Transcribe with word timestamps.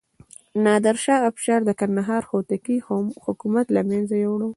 نادر 0.65 0.95
شاه 1.03 1.21
افشار 1.31 1.59
د 1.65 1.71
کندهار 1.79 2.21
هوتکي 2.31 2.77
حکومت 3.25 3.67
له 3.75 3.81
منځه 3.89 4.15
یووړ. 4.23 4.41